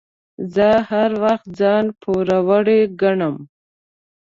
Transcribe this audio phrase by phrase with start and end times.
[0.53, 3.35] زه هر وخت ځان پوروړی ګڼم.